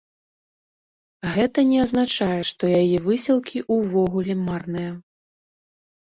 [1.33, 4.91] Гэта не азначае, што яе высілкі ўвогуле марныя.